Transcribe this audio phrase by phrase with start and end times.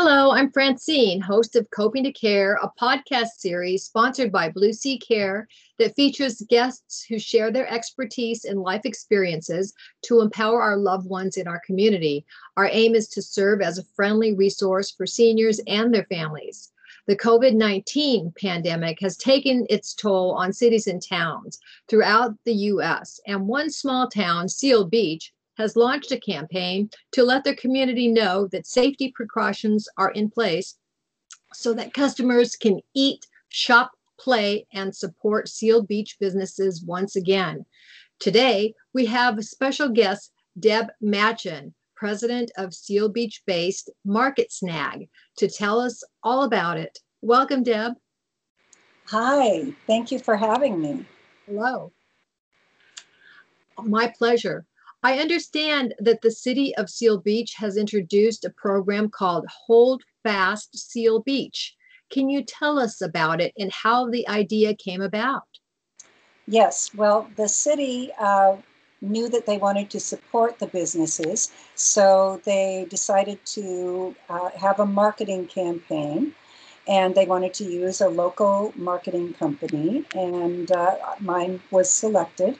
[0.00, 4.96] Hello, I'm Francine, host of Coping to Care, a podcast series sponsored by Blue Sea
[4.96, 5.48] Care
[5.80, 11.36] that features guests who share their expertise and life experiences to empower our loved ones
[11.36, 12.24] in our community.
[12.56, 16.70] Our aim is to serve as a friendly resource for seniors and their families.
[17.08, 23.18] The COVID 19 pandemic has taken its toll on cities and towns throughout the US,
[23.26, 28.46] and one small town, Seal Beach, has launched a campaign to let their community know
[28.52, 30.76] that safety precautions are in place
[31.52, 37.66] so that customers can eat, shop, play, and support Seal Beach businesses once again.
[38.20, 45.48] Today, we have special guest Deb Machen, president of Seal Beach based Market Snag, to
[45.48, 46.98] tell us all about it.
[47.20, 47.94] Welcome, Deb.
[49.06, 51.04] Hi, thank you for having me.
[51.46, 51.92] Hello.
[53.82, 54.66] My pleasure.
[55.02, 60.76] I understand that the city of Seal Beach has introduced a program called Hold Fast
[60.76, 61.76] Seal Beach.
[62.10, 65.44] Can you tell us about it and how the idea came about?
[66.48, 68.56] Yes, well, the city uh,
[69.00, 74.86] knew that they wanted to support the businesses, so they decided to uh, have a
[74.86, 76.34] marketing campaign.
[76.88, 82.58] And they wanted to use a local marketing company, and uh, mine was selected.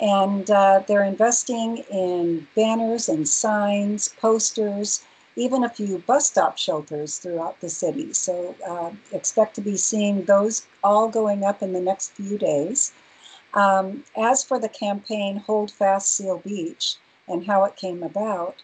[0.00, 5.02] And uh, they're investing in banners and signs, posters,
[5.36, 8.12] even a few bus stop shelters throughout the city.
[8.12, 12.92] So uh, expect to be seeing those all going up in the next few days.
[13.54, 16.96] Um, as for the campaign Hold Fast Seal Beach
[17.28, 18.56] and how it came about,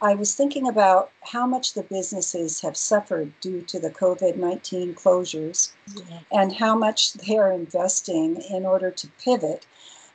[0.00, 4.94] I was thinking about how much the businesses have suffered due to the COVID 19
[4.94, 6.20] closures yeah.
[6.30, 9.66] and how much they're investing in order to pivot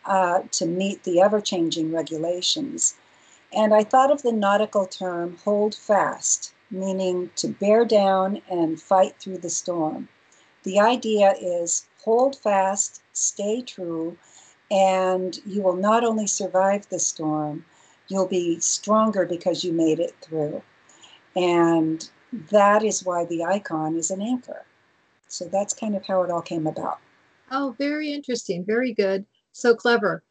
[0.06, 2.96] uh, to meet the ever changing regulations.
[3.56, 9.16] And I thought of the nautical term hold fast, meaning to bear down and fight
[9.20, 10.10] through the storm.
[10.64, 14.17] The idea is hold fast, stay true,
[14.72, 17.66] and you will not only survive the storm,
[18.08, 20.61] you'll be stronger because you made it through.
[21.36, 22.10] And
[22.50, 24.66] that is why the icon is an anchor.
[25.27, 27.00] So that's kind of how it all came about.
[27.52, 28.66] Oh, very interesting.
[28.66, 29.26] Very good.
[29.53, 30.23] So clever.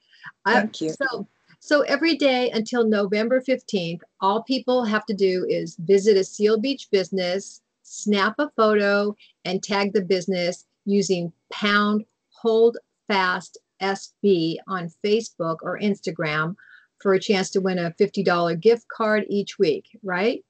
[0.45, 0.91] Thank I, you.
[0.91, 1.27] So,
[1.61, 6.59] so every day until November 15th, all people have to do is visit a Seal
[6.59, 12.77] Beach business, snap a photo, and tag the business using pound hold
[13.09, 16.55] fast SB on Facebook or Instagram
[17.01, 20.45] for a chance to win a $50 gift card each week, right?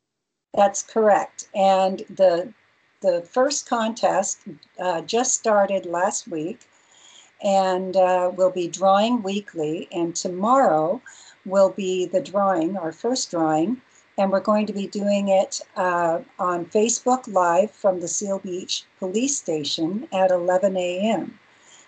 [0.55, 1.49] That's correct.
[1.55, 2.53] And the
[3.01, 4.43] the first contest
[4.79, 6.61] uh, just started last week
[7.43, 9.89] and uh, we'll be drawing weekly.
[9.93, 11.01] And tomorrow
[11.45, 13.81] will be the drawing, our first drawing,
[14.19, 18.85] and we're going to be doing it uh, on Facebook Live from the Seal Beach
[18.99, 21.39] Police Station at 11 a.m.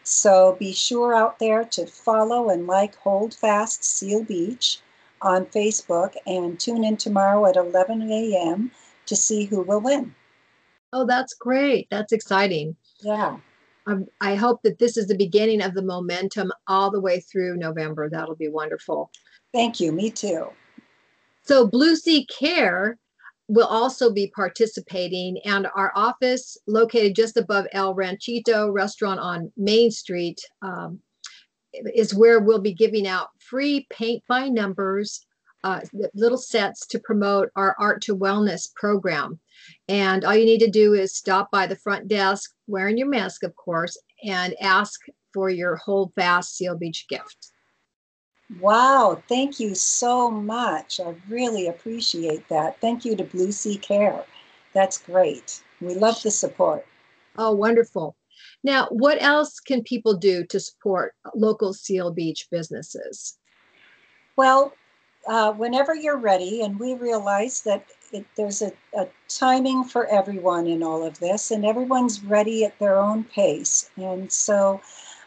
[0.02, 4.80] So be sure out there to follow and like Hold Fast Seal Beach
[5.22, 8.70] on Facebook and tune in tomorrow at 11 a.m.
[9.06, 10.14] to see who will win.
[10.92, 11.88] Oh, that's great.
[11.90, 12.76] That's exciting.
[13.00, 13.38] Yeah.
[13.86, 17.56] Um, I hope that this is the beginning of the momentum all the way through
[17.56, 18.08] November.
[18.08, 19.10] That'll be wonderful.
[19.52, 19.92] Thank you.
[19.92, 20.48] Me too.
[21.42, 22.98] So, Blue Sea Care
[23.48, 29.90] will also be participating, and our office, located just above El Ranchito restaurant on Main
[29.90, 30.98] Street, um,
[31.94, 35.26] is where we'll be giving out free paint by numbers
[35.64, 35.80] uh,
[36.12, 39.40] little sets to promote our Art to Wellness program.
[39.88, 43.42] And all you need to do is stop by the front desk, wearing your mask,
[43.42, 45.00] of course, and ask
[45.32, 47.50] for your Hold Fast Seal Beach gift.
[48.60, 51.00] Wow, thank you so much.
[51.00, 52.78] I really appreciate that.
[52.80, 54.22] Thank you to Blue Sea Care.
[54.74, 55.62] That's great.
[55.80, 56.86] We love the support.
[57.38, 58.16] Oh, wonderful.
[58.62, 63.38] Now, what else can people do to support local Seal Beach businesses?
[64.36, 64.74] Well,
[65.26, 70.66] uh, whenever you're ready, and we realize that it, there's a, a, timing for everyone
[70.66, 73.90] in all of this, and everyone's ready at their own pace.
[73.96, 74.80] And so,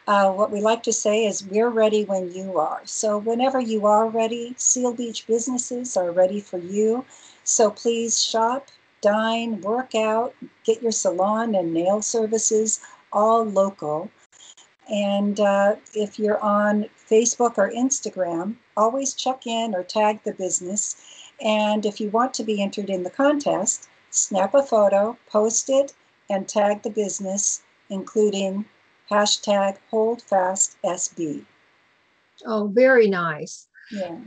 [0.08, 2.82] uh, what we like to say is, we're ready when you are.
[2.86, 7.04] So, whenever you are ready, Seal Beach businesses are ready for you.
[7.44, 8.68] So, please shop,
[9.02, 12.80] dine, work out, get your salon and nail services
[13.12, 14.10] all local.
[14.90, 20.96] And uh, if you're on Facebook or Instagram, always check in or tag the business.
[21.42, 25.94] And if you want to be entered in the contest, snap a photo, post it,
[26.30, 28.66] and tag the business, including
[29.10, 31.46] hashtag holdfastsb.
[32.46, 33.68] Oh, very nice.
[33.92, 34.18] Yeah.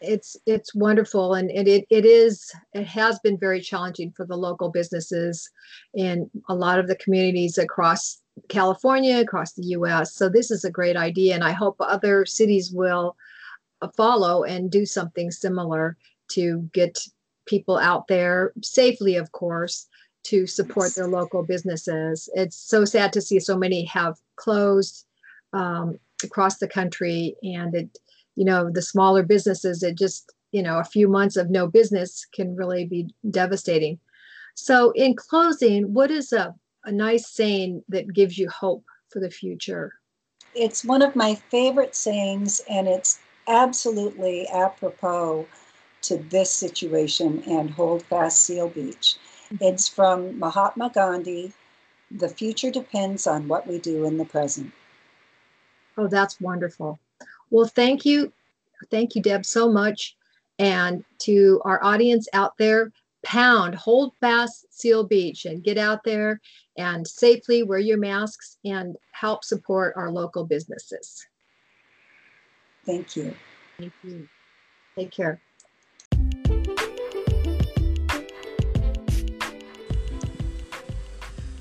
[0.00, 4.36] it's it's wonderful and, and it, it is it has been very challenging for the
[4.36, 5.50] local businesses
[5.94, 10.70] in a lot of the communities across california across the us so this is a
[10.70, 13.16] great idea and i hope other cities will
[13.82, 15.96] uh, follow and do something similar
[16.28, 16.98] to get
[17.46, 19.86] people out there safely of course
[20.24, 22.28] to support their local businesses.
[22.34, 25.06] It's so sad to see so many have closed
[25.52, 27.98] um, across the country and it
[28.36, 32.26] you know the smaller businesses it just you know a few months of no business
[32.34, 33.98] can really be devastating.
[34.54, 39.30] So in closing what is a, a nice saying that gives you hope for the
[39.30, 39.92] future
[40.54, 45.46] it's one of my favorite sayings and it's absolutely apropos
[46.02, 49.64] to this situation and hold fast seal beach mm-hmm.
[49.64, 51.52] it's from mahatma gandhi
[52.10, 54.72] the future depends on what we do in the present
[55.96, 56.98] oh that's wonderful
[57.52, 58.32] well, thank you.
[58.90, 60.16] Thank you, Deb, so much.
[60.58, 62.90] And to our audience out there,
[63.24, 66.40] pound, hold fast Seal Beach and get out there
[66.76, 71.26] and safely wear your masks and help support our local businesses.
[72.84, 73.34] Thank you.
[73.78, 74.28] Thank you.
[74.96, 75.40] Take care.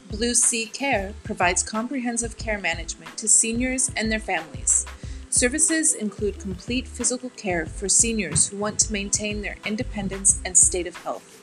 [0.10, 4.86] Blue Sea Care provides comprehensive care management to seniors and their families.
[5.30, 10.88] Services include complete physical care for seniors who want to maintain their independence and state
[10.88, 11.42] of health.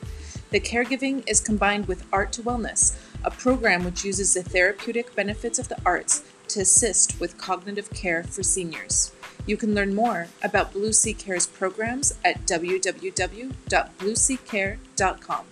[0.51, 5.59] The caregiving is combined with Art to Wellness, a program which uses the therapeutic benefits
[5.59, 9.11] of the arts to assist with cognitive care for seniors.
[9.45, 15.45] You can learn more about Blue Sea Care's programs at www.blueseacare.com.